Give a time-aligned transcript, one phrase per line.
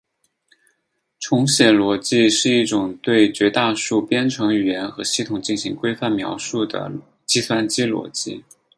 [1.19, 6.91] 重写逻辑是一种对绝大多数编程语言和系统进行规范描述的
[7.27, 8.43] 计算机逻辑。